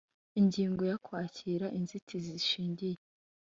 [0.39, 2.97] Ingingo ya Kwakira inzitizi zishingiye